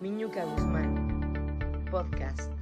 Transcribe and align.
Miñuca 0.00 0.44
Guzmán, 0.44 1.88
podcast. 1.90 2.52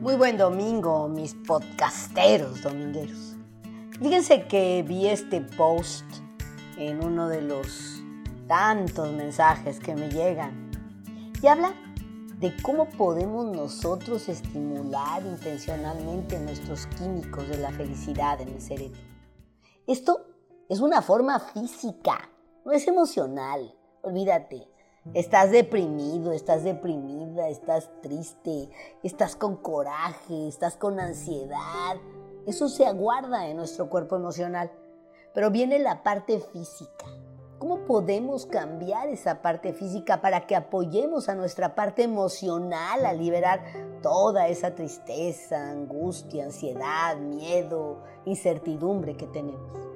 Muy 0.00 0.16
buen 0.16 0.36
domingo, 0.36 1.06
mis 1.08 1.34
podcasteros 1.46 2.60
domingueros. 2.60 3.36
Fíjense 4.00 4.48
que 4.48 4.82
vi 4.82 5.06
este 5.06 5.42
post 5.42 6.04
en 6.76 7.04
uno 7.04 7.28
de 7.28 7.42
los 7.42 8.02
tantos 8.48 9.12
mensajes 9.12 9.78
que 9.78 9.94
me 9.94 10.08
llegan 10.08 10.72
y 11.40 11.46
habla 11.46 11.72
de 12.40 12.52
cómo 12.62 12.88
podemos 12.88 13.46
nosotros 13.54 14.28
estimular 14.28 15.22
intencionalmente 15.24 16.36
nuestros 16.40 16.88
químicos 16.98 17.46
de 17.46 17.58
la 17.58 17.70
felicidad 17.70 18.40
en 18.40 18.48
el 18.48 18.60
cerebro. 18.60 18.98
Esto 19.86 20.33
es 20.68 20.80
una 20.80 21.02
forma 21.02 21.38
física, 21.40 22.30
no 22.64 22.72
es 22.72 22.88
emocional, 22.88 23.74
olvídate. 24.02 24.66
Estás 25.12 25.50
deprimido, 25.50 26.32
estás 26.32 26.64
deprimida, 26.64 27.48
estás 27.48 27.90
triste, 28.00 28.70
estás 29.02 29.36
con 29.36 29.56
coraje, 29.56 30.48
estás 30.48 30.78
con 30.78 30.98
ansiedad. 30.98 31.96
Eso 32.46 32.70
se 32.70 32.86
aguarda 32.86 33.46
en 33.46 33.58
nuestro 33.58 33.90
cuerpo 33.90 34.16
emocional. 34.16 34.72
Pero 35.34 35.50
viene 35.50 35.78
la 35.78 36.02
parte 36.02 36.40
física. 36.40 37.04
¿Cómo 37.58 37.84
podemos 37.84 38.46
cambiar 38.46 39.08
esa 39.08 39.42
parte 39.42 39.74
física 39.74 40.22
para 40.22 40.46
que 40.46 40.56
apoyemos 40.56 41.28
a 41.28 41.34
nuestra 41.34 41.74
parte 41.74 42.02
emocional 42.02 43.04
a 43.04 43.12
liberar 43.12 43.62
toda 44.02 44.48
esa 44.48 44.74
tristeza, 44.74 45.70
angustia, 45.70 46.44
ansiedad, 46.44 47.18
miedo, 47.18 48.02
incertidumbre 48.24 49.18
que 49.18 49.26
tenemos? 49.26 49.93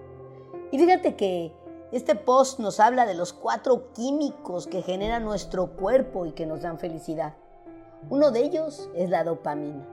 Y 0.71 0.79
fíjate 0.79 1.17
que 1.17 1.55
este 1.93 2.15
post 2.15 2.59
nos 2.59 2.81
habla 2.81 3.07
de 3.07 3.15
los 3.15 3.33
cuatro 3.33 3.93
químicos 3.95 4.67
que 4.67 4.83
generan 4.83 5.25
nuestro 5.25 5.77
cuerpo 5.77 6.27
y 6.27 6.33
que 6.33 6.47
nos 6.47 6.61
dan 6.61 6.79
felicidad. 6.79 7.35
Uno 8.11 8.31
de 8.31 8.41
ellos 8.41 8.91
es 8.95 9.09
la 9.09 9.25
dopamina. 9.25 9.87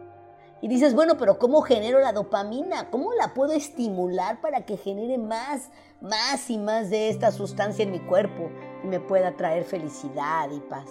Y 0.62 0.68
dices, 0.68 0.96
bueno, 0.96 1.16
pero 1.18 1.38
¿cómo 1.38 1.62
genero 1.62 2.00
la 2.00 2.12
dopamina? 2.12 2.90
¿Cómo 2.90 3.14
la 3.14 3.34
puedo 3.34 3.54
estimular 3.54 4.42
para 4.42 4.66
que 4.66 4.78
genere 4.78 5.18
más, 5.18 5.70
más 6.02 6.50
y 6.50 6.58
más 6.58 6.90
de 6.90 7.10
esta 7.10 7.32
sustancia 7.32 7.84
en 7.84 7.92
mi 7.92 8.00
cuerpo 8.00 8.50
y 8.84 8.88
me 8.88 9.00
pueda 9.00 9.36
traer 9.38 9.64
felicidad 9.64 10.50
y 10.52 10.60
paz? 10.62 10.90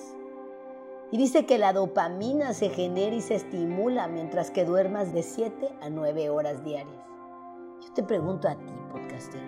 Y 1.10 1.18
dice 1.18 1.44
que 1.44 1.58
la 1.58 1.72
dopamina 1.72 2.54
se 2.54 2.70
genera 2.70 3.14
y 3.14 3.20
se 3.20 3.34
estimula 3.34 4.08
mientras 4.08 4.50
que 4.50 4.64
duermas 4.64 5.12
de 5.12 5.22
7 5.22 5.70
a 5.80 5.90
9 5.90 6.30
horas 6.30 6.64
diarias. 6.64 7.04
Yo 7.82 7.92
te 7.94 8.02
pregunto 8.02 8.48
a 8.48 8.54
ti, 8.54 8.72
podcastero, 8.90 9.44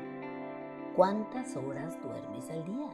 ¿Cuántas 0.96 1.54
horas 1.56 1.94
duermes 2.02 2.48
al 2.48 2.64
día? 2.64 2.88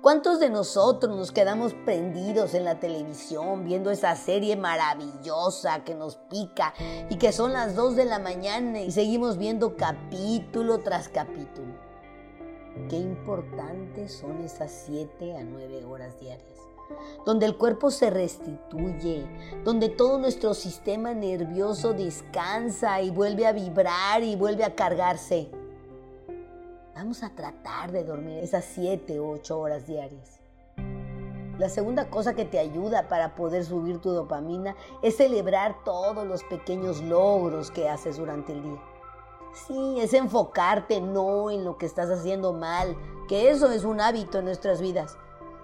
¿Cuántos 0.00 0.38
de 0.38 0.50
nosotros 0.50 1.16
nos 1.16 1.32
quedamos 1.32 1.74
prendidos 1.84 2.54
en 2.54 2.64
la 2.64 2.78
televisión 2.78 3.64
viendo 3.64 3.90
esa 3.90 4.14
serie 4.14 4.54
maravillosa 4.54 5.82
que 5.82 5.96
nos 5.96 6.14
pica 6.14 6.72
y 7.10 7.16
que 7.16 7.32
son 7.32 7.52
las 7.52 7.74
2 7.74 7.96
de 7.96 8.04
la 8.04 8.20
mañana 8.20 8.82
y 8.82 8.92
seguimos 8.92 9.36
viendo 9.36 9.76
capítulo 9.76 10.78
tras 10.78 11.08
capítulo? 11.08 11.74
Qué 12.88 12.98
importantes 12.98 14.12
son 14.12 14.40
esas 14.40 14.70
7 14.86 15.36
a 15.36 15.42
9 15.42 15.84
horas 15.84 16.20
diarias, 16.20 16.58
donde 17.26 17.46
el 17.46 17.58
cuerpo 17.58 17.90
se 17.90 18.10
restituye, 18.10 19.26
donde 19.64 19.88
todo 19.88 20.18
nuestro 20.18 20.54
sistema 20.54 21.14
nervioso 21.14 21.94
descansa 21.94 23.02
y 23.02 23.10
vuelve 23.10 23.48
a 23.48 23.52
vibrar 23.52 24.22
y 24.22 24.36
vuelve 24.36 24.62
a 24.62 24.76
cargarse. 24.76 25.50
Vamos 26.94 27.22
a 27.22 27.30
tratar 27.30 27.90
de 27.90 28.04
dormir 28.04 28.38
esas 28.44 28.66
7 28.66 29.18
o 29.18 29.30
8 29.30 29.58
horas 29.58 29.86
diarias. 29.86 30.40
La 31.58 31.70
segunda 31.70 32.10
cosa 32.10 32.34
que 32.34 32.44
te 32.44 32.58
ayuda 32.58 33.08
para 33.08 33.34
poder 33.34 33.64
subir 33.64 33.98
tu 33.98 34.10
dopamina 34.10 34.76
es 35.02 35.16
celebrar 35.16 35.84
todos 35.84 36.26
los 36.26 36.44
pequeños 36.44 37.00
logros 37.00 37.70
que 37.70 37.88
haces 37.88 38.18
durante 38.18 38.52
el 38.52 38.62
día. 38.62 38.82
Sí, 39.54 40.00
es 40.00 40.12
enfocarte 40.12 41.00
no 41.00 41.50
en 41.50 41.64
lo 41.64 41.78
que 41.78 41.86
estás 41.86 42.10
haciendo 42.10 42.52
mal, 42.52 42.94
que 43.26 43.50
eso 43.50 43.70
es 43.70 43.84
un 43.84 44.00
hábito 44.00 44.38
en 44.38 44.44
nuestras 44.44 44.82
vidas, 44.82 45.16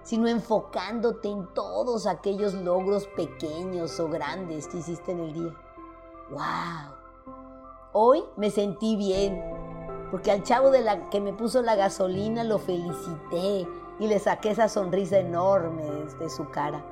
sino 0.03 0.28
enfocándote 0.28 1.28
en 1.28 1.47
todos 1.53 2.06
aquellos 2.06 2.54
logros 2.54 3.06
pequeños 3.08 4.00
o 4.00 4.08
grandes 4.08 4.66
que 4.66 4.78
hiciste 4.78 5.12
en 5.12 5.20
el 5.20 5.32
día. 5.34 5.54
¡Wow! 6.30 6.97
Hoy 7.92 8.24
me 8.36 8.50
sentí 8.50 8.97
bien, 8.97 9.42
porque 10.10 10.30
al 10.30 10.42
chavo 10.42 10.70
de 10.70 10.82
la 10.82 11.10
que 11.10 11.20
me 11.20 11.32
puso 11.32 11.62
la 11.62 11.76
gasolina 11.76 12.44
lo 12.44 12.58
felicité 12.58 13.66
y 13.98 14.06
le 14.06 14.19
saqué 14.19 14.50
esa 14.50 14.69
sonrisa 14.69 15.19
enorme 15.19 15.84
de 16.19 16.30
su 16.30 16.48
cara. 16.50 16.84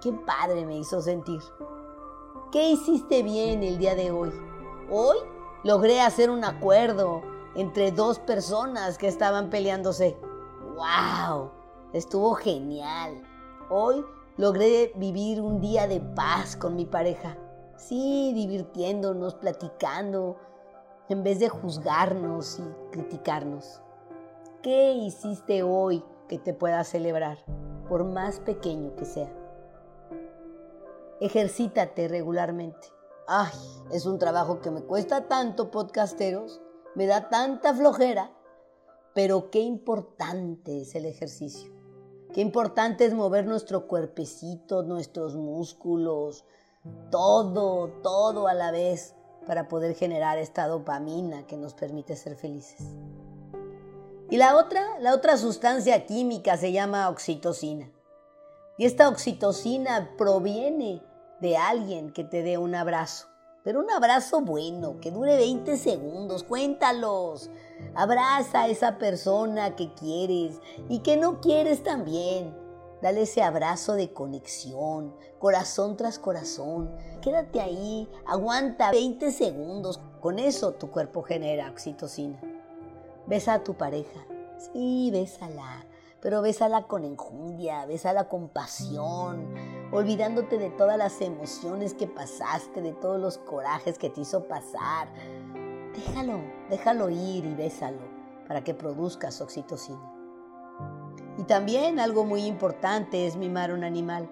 Qué 0.00 0.12
padre 0.12 0.66
me 0.66 0.78
hizo 0.78 1.00
sentir. 1.00 1.40
¿Qué 2.50 2.70
hiciste 2.70 3.22
bien 3.22 3.62
el 3.62 3.78
día 3.78 3.94
de 3.94 4.10
hoy? 4.10 4.32
Hoy 4.90 5.16
logré 5.62 6.00
hacer 6.00 6.30
un 6.30 6.44
acuerdo 6.44 7.22
entre 7.54 7.92
dos 7.92 8.18
personas 8.18 8.98
que 8.98 9.08
estaban 9.08 9.48
peleándose. 9.48 10.16
¡Wow! 10.74 11.50
Estuvo 11.92 12.34
genial. 12.34 13.22
Hoy 13.70 14.04
logré 14.36 14.92
vivir 14.96 15.40
un 15.40 15.60
día 15.60 15.86
de 15.86 16.00
paz 16.00 16.56
con 16.56 16.74
mi 16.74 16.84
pareja. 16.84 17.36
Sí, 17.76 18.32
divirtiéndonos, 18.34 19.34
platicando, 19.34 20.36
en 21.12 21.22
vez 21.22 21.38
de 21.38 21.48
juzgarnos 21.48 22.58
y 22.58 22.90
criticarnos. 22.90 23.80
¿Qué 24.62 24.92
hiciste 24.92 25.62
hoy 25.62 26.02
que 26.28 26.38
te 26.38 26.54
pueda 26.54 26.84
celebrar, 26.84 27.38
por 27.88 28.04
más 28.04 28.40
pequeño 28.40 28.96
que 28.96 29.04
sea? 29.04 29.30
Ejercítate 31.20 32.08
regularmente. 32.08 32.88
Ay, 33.28 33.52
es 33.92 34.06
un 34.06 34.18
trabajo 34.18 34.60
que 34.60 34.70
me 34.70 34.82
cuesta 34.82 35.28
tanto, 35.28 35.70
podcasteros, 35.70 36.60
me 36.94 37.06
da 37.06 37.28
tanta 37.28 37.74
flojera, 37.74 38.32
pero 39.14 39.50
qué 39.50 39.60
importante 39.60 40.80
es 40.80 40.94
el 40.94 41.04
ejercicio. 41.04 41.72
Qué 42.32 42.40
importante 42.40 43.04
es 43.04 43.12
mover 43.12 43.46
nuestro 43.46 43.86
cuerpecito, 43.86 44.82
nuestros 44.82 45.36
músculos, 45.36 46.46
todo, 47.10 47.88
todo 48.02 48.48
a 48.48 48.54
la 48.54 48.70
vez 48.70 49.14
para 49.46 49.68
poder 49.68 49.94
generar 49.94 50.38
esta 50.38 50.66
dopamina 50.66 51.46
que 51.46 51.56
nos 51.56 51.74
permite 51.74 52.16
ser 52.16 52.36
felices. 52.36 52.80
Y 54.30 54.36
la 54.38 54.56
otra, 54.56 54.98
la 55.00 55.14
otra 55.14 55.36
sustancia 55.36 56.06
química 56.06 56.56
se 56.56 56.72
llama 56.72 57.08
oxitocina. 57.08 57.90
Y 58.78 58.86
esta 58.86 59.08
oxitocina 59.08 60.10
proviene 60.16 61.02
de 61.40 61.56
alguien 61.56 62.12
que 62.12 62.24
te 62.24 62.42
dé 62.42 62.56
un 62.56 62.74
abrazo. 62.74 63.28
Pero 63.64 63.80
un 63.80 63.90
abrazo 63.90 64.40
bueno, 64.40 64.98
que 65.00 65.10
dure 65.10 65.36
20 65.36 65.76
segundos, 65.76 66.42
cuéntalos. 66.42 67.50
Abraza 67.94 68.62
a 68.62 68.68
esa 68.68 68.98
persona 68.98 69.76
que 69.76 69.92
quieres 69.94 70.60
y 70.88 71.00
que 71.00 71.16
no 71.16 71.40
quieres 71.40 71.82
también. 71.82 72.61
Dale 73.02 73.22
ese 73.22 73.42
abrazo 73.42 73.94
de 73.94 74.12
conexión, 74.12 75.12
corazón 75.40 75.96
tras 75.96 76.20
corazón. 76.20 76.88
Quédate 77.20 77.60
ahí, 77.60 78.08
aguanta 78.26 78.92
20 78.92 79.32
segundos. 79.32 80.00
Con 80.20 80.38
eso 80.38 80.74
tu 80.74 80.88
cuerpo 80.88 81.22
genera 81.22 81.68
oxitocina. 81.68 82.40
Besa 83.26 83.54
a 83.54 83.64
tu 83.64 83.74
pareja. 83.74 84.24
Sí, 84.56 85.10
bésala. 85.12 85.84
Pero 86.20 86.42
bésala 86.42 86.84
con 86.86 87.04
enjundia, 87.04 87.84
bésala 87.86 88.28
con 88.28 88.48
pasión, 88.48 89.52
olvidándote 89.90 90.56
de 90.56 90.70
todas 90.70 90.96
las 90.96 91.20
emociones 91.20 91.94
que 91.94 92.06
pasaste, 92.06 92.80
de 92.80 92.92
todos 92.92 93.20
los 93.20 93.38
corajes 93.38 93.98
que 93.98 94.10
te 94.10 94.20
hizo 94.20 94.46
pasar. 94.46 95.08
Déjalo, 95.92 96.38
déjalo 96.70 97.10
ir 97.10 97.44
y 97.46 97.54
bésalo 97.54 98.06
para 98.46 98.62
que 98.62 98.74
produzcas 98.74 99.40
oxitocina. 99.40 100.21
Y 101.38 101.44
también 101.44 101.98
algo 101.98 102.24
muy 102.24 102.44
importante 102.44 103.26
es 103.26 103.36
mimar 103.36 103.72
un 103.72 103.84
animal. 103.84 104.28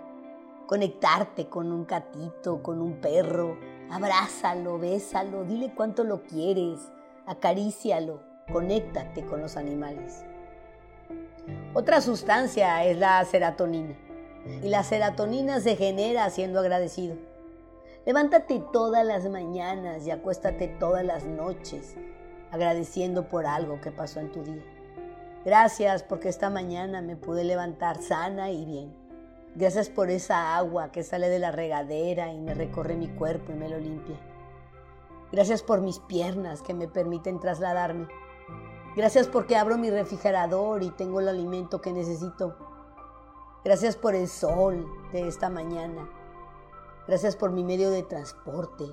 Conectarte 0.67 1.49
con 1.49 1.73
un 1.73 1.87
gatito, 1.87 2.63
con 2.63 2.81
un 2.81 3.01
perro. 3.01 3.57
Abrázalo, 3.91 4.79
bésalo, 4.79 5.45
dile 5.45 5.73
cuánto 5.75 6.05
lo 6.05 6.23
quieres. 6.23 6.93
Acarícialo, 7.27 8.21
conéctate 8.53 9.25
con 9.25 9.41
los 9.41 9.57
animales. 9.57 10.25
Otra 11.75 12.01
sustancia 12.01 12.85
es 12.85 12.99
la 12.99 13.25
serotonina. 13.25 13.97
Y 14.63 14.69
la 14.69 14.83
serotonina 14.85 15.61
se 15.61 15.77
genera 15.77 16.29
siendo 16.31 16.61
agradecido. 16.61 17.17
Levántate 18.07 18.63
todas 18.73 19.05
las 19.05 19.29
mañanas 19.29 20.07
y 20.07 20.11
acuéstate 20.11 20.69
todas 20.69 21.05
las 21.05 21.25
noches 21.25 21.97
agradeciendo 22.51 23.29
por 23.29 23.47
algo 23.47 23.81
que 23.81 23.93
pasó 23.93 24.21
en 24.21 24.33
tu 24.33 24.43
día. 24.43 24.63
Gracias 25.45 26.03
porque 26.03 26.29
esta 26.29 26.51
mañana 26.51 27.01
me 27.01 27.17
pude 27.17 27.45
levantar 27.45 28.03
sana 28.03 28.51
y 28.51 28.65
bien. 28.65 28.95
Gracias 29.55 29.89
por 29.89 30.11
esa 30.11 30.57
agua 30.57 30.93
que 30.93 31.03
sale 31.03 31.29
de 31.29 31.39
la 31.39 31.51
regadera 31.51 32.33
y 32.33 32.39
me 32.39 32.55
recorre 32.55 32.95
mi 32.95 33.09
cuerpo 33.09 33.53
y 33.53 33.57
me 33.57 33.69
lo 33.69 33.79
limpia. 33.79 34.17
Gracias 35.33 35.63
por 35.63 35.81
mis 35.81 35.99
piernas 35.99 36.63
que 36.63 36.75
me 36.75 36.89
permiten 36.89 37.41
trasladarme. 37.41 38.07
Gracias 38.97 39.29
porque 39.29 39.57
abro 39.57 39.79
mi 39.79 39.89
refrigerador 39.89 40.83
y 40.83 40.91
tengo 40.91 41.21
el 41.21 41.29
alimento 41.29 41.81
que 41.81 41.93
necesito. 41.93 42.57
Gracias 43.65 43.97
por 43.97 44.15
el 44.15 44.29
sol 44.29 44.87
de 45.13 45.27
esta 45.29 45.49
mañana. 45.49 46.09
Gracias 47.07 47.35
por 47.35 47.51
mi 47.51 47.65
medio 47.65 47.91
de 47.91 48.03
transporte. 48.03 48.85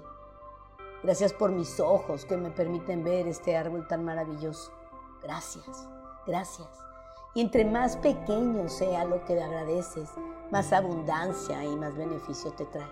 Gracias 1.03 1.33
por 1.33 1.51
mis 1.51 1.79
ojos 1.79 2.25
que 2.25 2.37
me 2.37 2.51
permiten 2.51 3.03
ver 3.03 3.27
este 3.27 3.57
árbol 3.57 3.87
tan 3.87 4.03
maravilloso. 4.05 4.71
Gracias, 5.23 5.87
gracias. 6.27 6.67
Y 7.33 7.41
entre 7.41 7.65
más 7.65 7.97
pequeño 7.97 8.67
sea 8.69 9.05
lo 9.05 9.23
que 9.25 9.41
agradeces, 9.41 10.09
más 10.51 10.73
abundancia 10.73 11.63
y 11.63 11.75
más 11.75 11.95
beneficio 11.95 12.51
te 12.51 12.65
trae. 12.65 12.87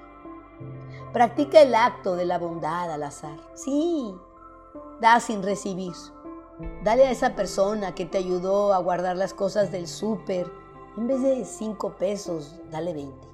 Practica 1.14 1.62
el 1.62 1.76
acto 1.76 2.16
de 2.16 2.26
la 2.26 2.38
bondad 2.38 2.92
al 2.92 3.04
azar. 3.04 3.38
Sí, 3.56 4.16
da 5.02 5.20
sin 5.20 5.44
recibir. 5.44 5.94
Dale 6.84 7.06
a 7.06 7.12
esa 7.12 7.36
persona 7.36 7.96
que 7.96 8.06
te 8.06 8.18
ayudó 8.18 8.74
a 8.74 8.78
guardar 8.80 9.18
las 9.18 9.34
cosas 9.34 9.72
del 9.72 9.88
súper. 9.88 10.50
En 10.98 11.08
vez 11.08 11.22
de 11.22 11.44
cinco 11.44 11.96
pesos, 11.98 12.56
dale 12.72 12.94
20. 12.94 13.28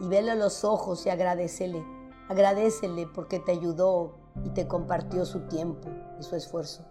Y 0.00 0.08
vele 0.08 0.32
a 0.32 0.34
los 0.34 0.64
ojos 0.64 1.06
y 1.06 1.10
agradecele. 1.10 1.84
Agradecele 2.28 3.06
porque 3.06 3.38
te 3.38 3.52
ayudó 3.52 4.12
y 4.44 4.50
te 4.50 4.68
compartió 4.68 5.24
su 5.24 5.40
tiempo 5.48 5.88
y 6.20 6.22
su 6.22 6.36
esfuerzo. 6.36 6.84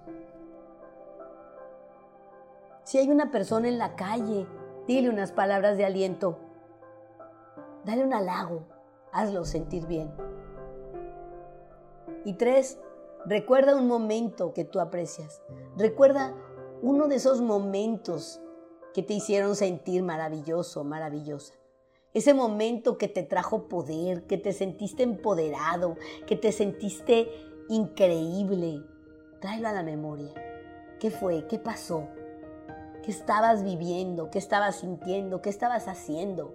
Si 2.88 2.98
hay 2.98 3.12
una 3.12 3.32
persona 3.32 3.68
en 3.68 3.78
la 3.78 3.98
calle, 3.98 4.48
dile 4.88 5.10
unas 5.10 5.34
palabras 5.34 5.76
de 5.76 5.84
aliento. 5.84 6.38
Dale 7.84 8.06
un 8.06 8.14
halago. 8.14 8.64
Hazlo 9.12 9.44
sentir 9.44 9.86
bien. 9.88 10.10
Y 12.24 12.36
tres, 12.36 12.80
Recuerda 13.26 13.76
un 13.76 13.88
momento 13.88 14.54
que 14.54 14.64
tú 14.64 14.80
aprecias. 14.80 15.42
Recuerda 15.76 16.34
uno 16.82 17.10
de 17.10 17.16
esos 17.16 17.42
momentos 17.42 18.40
que 18.94 19.04
te 19.04 19.16
hicieron 19.16 19.58
sentir 19.58 20.02
maravilloso, 20.02 20.86
maravillosa. 20.86 21.56
Ese 22.14 22.34
momento 22.34 22.98
que 22.98 23.10
te 23.10 23.24
trajo 23.24 23.68
poder, 23.68 24.28
que 24.28 24.38
te 24.38 24.54
sentiste 24.54 25.04
empoderado, 25.04 25.98
que 26.26 26.38
te 26.38 26.54
sentiste 26.54 27.28
increíble. 27.68 28.82
Tráelo 29.42 29.68
a 29.68 29.74
la 29.74 29.84
memoria. 29.84 30.34
¿Qué 31.02 31.12
fue? 31.12 31.48
¿Qué 31.48 31.60
pasó? 31.60 32.08
¿Qué 33.08 33.12
estabas 33.12 33.64
viviendo? 33.64 34.30
¿Qué 34.30 34.38
estabas 34.38 34.82
sintiendo? 34.82 35.42
¿Qué 35.42 35.50
estabas 35.50 35.88
haciendo? 35.88 36.54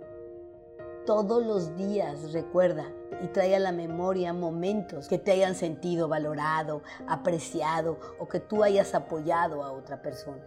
Todos 1.07 1.43
los 1.47 1.79
días 1.79 2.35
recuerda 2.35 2.93
y 3.23 3.29
trae 3.29 3.57
a 3.57 3.59
la 3.59 3.73
memoria 3.73 4.35
momentos 4.35 5.09
que 5.09 5.17
te 5.17 5.33
hayan 5.33 5.55
sentido 5.55 6.09
valorado, 6.09 6.83
apreciado 7.09 7.99
o 8.19 8.29
que 8.29 8.39
tú 8.39 8.63
hayas 8.63 8.95
apoyado 8.95 9.65
a 9.65 9.73
otra 9.73 10.03
persona. 10.03 10.47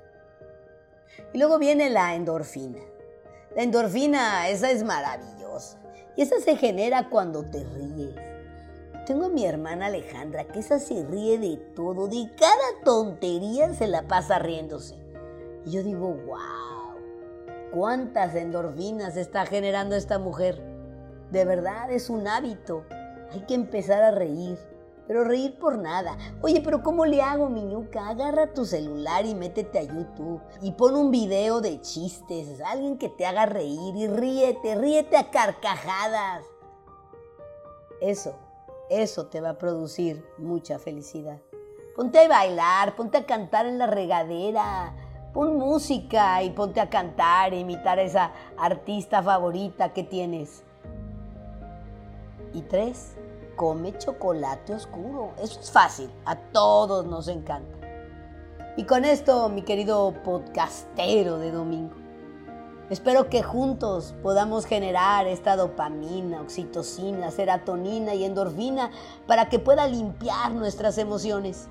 Y 1.34 1.40
luego 1.40 1.58
viene 1.58 1.90
la 1.90 2.14
endorfina. 2.14 2.82
La 3.56 3.64
endorfina, 3.64 4.48
esa 4.50 4.70
es 4.70 4.84
maravillosa. 4.84 5.80
Y 6.16 6.22
esa 6.22 6.40
se 6.40 6.56
genera 6.56 7.10
cuando 7.10 7.46
te 7.46 7.64
ríes. 7.64 8.14
Tengo 9.08 9.26
a 9.26 9.30
mi 9.30 9.48
hermana 9.48 9.88
Alejandra, 9.88 10.46
que 10.46 10.60
esa 10.60 10.78
se 10.78 11.04
ríe 11.04 11.40
de 11.40 11.58
todo, 11.76 12.08
de 12.08 12.30
cada 12.38 12.84
tontería 12.84 13.74
se 13.74 13.88
la 13.88 14.04
pasa 14.04 14.38
riéndose. 14.38 15.04
Y 15.66 15.72
yo 15.72 15.84
digo, 15.84 16.14
wow, 16.28 17.00
cuántas 17.72 18.36
endorfinas 18.36 19.18
está 19.18 19.46
generando 19.46 19.96
esta 19.96 20.20
mujer. 20.20 20.62
De 21.32 21.44
verdad, 21.44 21.92
es 21.92 22.10
un 22.10 22.28
hábito. 22.28 22.86
Hay 23.32 23.42
que 23.42 23.56
empezar 23.56 24.04
a 24.04 24.12
reír. 24.12 24.58
Pero 25.08 25.24
reír 25.24 25.60
por 25.60 25.78
nada. 25.78 26.18
Oye, 26.42 26.62
pero 26.64 26.82
¿cómo 26.82 27.06
le 27.06 27.22
hago, 27.22 27.50
miñuca? 27.50 28.10
Agarra 28.10 28.54
tu 28.54 28.66
celular 28.66 29.26
y 29.26 29.36
métete 29.36 29.80
a 29.80 29.84
YouTube 29.84 30.42
y 30.62 30.72
pon 30.72 30.96
un 30.96 31.12
video 31.12 31.62
de 31.62 31.80
chistes, 31.82 32.60
alguien 32.62 32.98
que 32.98 33.10
te 33.10 33.26
haga 33.26 33.46
reír 33.46 33.96
y 33.96 34.08
ríete, 34.08 34.74
ríete 34.76 35.18
a 35.18 35.30
carcajadas. 35.30 36.44
Eso, 38.02 38.36
eso 38.90 39.28
te 39.28 39.42
va 39.42 39.52
a 39.52 39.58
producir 39.60 40.26
mucha 40.40 40.80
felicidad. 40.80 41.40
Ponte 41.96 42.20
a 42.20 42.28
bailar, 42.28 42.96
ponte 42.96 43.20
a 43.20 43.26
cantar 43.26 43.68
en 43.68 43.78
la 43.78 43.86
regadera, 43.86 44.94
pon 45.36 45.58
música 45.58 46.42
y 46.44 46.52
ponte 46.52 46.80
a 46.80 46.90
cantar, 46.90 47.54
e 47.54 47.60
imitar 47.60 48.00
a 48.00 48.04
esa 48.04 48.32
artista 48.58 49.22
favorita 49.22 49.92
que 49.92 50.02
tienes. 50.02 50.64
Y 52.54 52.62
tres, 52.62 53.18
come 53.58 53.98
chocolate 53.98 54.74
oscuro. 54.74 55.34
Eso 55.44 55.60
es 55.60 55.70
fácil, 55.70 56.10
a 56.24 56.38
todos 56.38 57.06
nos 57.06 57.28
encanta. 57.28 57.78
Y 58.78 58.86
con 58.86 59.04
esto, 59.04 59.50
mi 59.50 59.64
querido 59.64 60.14
podcastero 60.24 61.38
de 61.38 61.52
domingo, 61.52 61.96
espero 62.90 63.30
que 63.30 63.44
juntos 63.44 64.16
podamos 64.24 64.66
generar 64.66 65.28
esta 65.28 65.58
dopamina, 65.58 66.40
oxitocina, 66.40 67.30
serotonina 67.30 68.14
y 68.14 68.24
endorfina 68.24 68.90
para 69.28 69.50
que 69.50 69.60
pueda 69.60 69.86
limpiar 69.86 70.54
nuestras 70.54 70.98
emociones, 70.98 71.68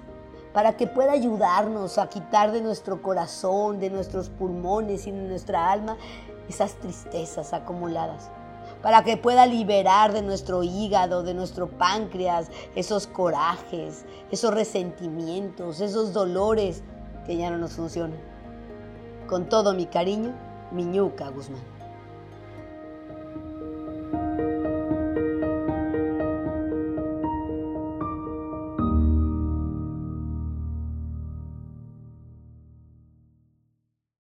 para 0.54 0.78
que 0.78 0.86
pueda 0.86 1.12
ayudarnos 1.12 1.98
a 1.98 2.08
quitar 2.08 2.52
de 2.52 2.62
nuestro 2.62 3.02
corazón, 3.02 3.78
de 3.80 3.90
nuestros 3.90 4.30
pulmones 4.30 5.06
y 5.06 5.10
de 5.10 5.28
nuestra 5.28 5.70
alma 5.70 5.98
esas 6.48 6.74
tristezas 6.76 7.52
acumuladas 7.52 8.30
para 8.84 9.02
que 9.02 9.16
pueda 9.16 9.46
liberar 9.46 10.12
de 10.12 10.20
nuestro 10.20 10.62
hígado, 10.62 11.22
de 11.22 11.32
nuestro 11.32 11.68
páncreas, 11.68 12.50
esos 12.74 13.06
corajes, 13.06 14.04
esos 14.30 14.52
resentimientos, 14.52 15.80
esos 15.80 16.12
dolores 16.12 16.82
que 17.24 17.36
ya 17.36 17.50
no 17.50 17.56
nos 17.56 17.72
funcionan. 17.72 18.18
Con 19.26 19.48
todo 19.48 19.72
mi 19.72 19.86
cariño, 19.86 20.34
Miñuca 20.70 21.30
Guzmán. 21.30 21.73